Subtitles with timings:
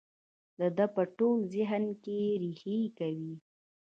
[0.59, 3.33] د ده په ټول ذهن کې رېښې کوي.